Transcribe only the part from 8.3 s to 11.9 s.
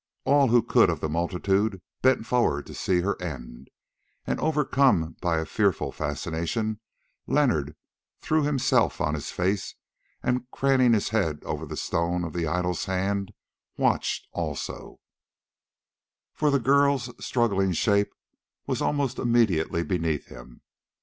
himself on his face, and, craning his head over the